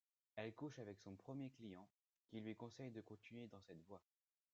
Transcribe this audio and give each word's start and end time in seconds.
Elle 0.35 0.55
couche 0.55 0.79
avec 0.79 0.97
son 0.99 1.15
premier 1.15 1.51
client 1.51 1.87
qui 2.25 2.39
lui 2.41 2.55
conseille 2.55 2.89
de 2.89 3.01
continuer 3.01 3.45
dans 3.45 3.61
cette 3.61 3.83
voie. 3.83 4.01